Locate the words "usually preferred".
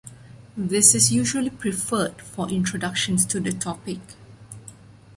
1.13-2.23